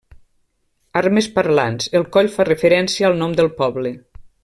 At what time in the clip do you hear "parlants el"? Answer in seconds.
1.35-2.07